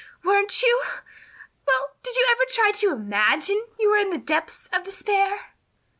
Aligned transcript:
"Weren't 0.23 0.63
you? 0.63 0.81
Well, 1.67 1.95
did 2.01 2.15
you 2.15 2.27
ever 2.31 2.45
try 2.49 2.71
to 2.71 2.91
imagine 2.91 3.63
you 3.79 3.91
were 3.91 3.97
in 3.97 4.09
the 4.09 4.17
depths 4.17 4.67
of 4.73 4.83
despair?" 4.83 5.53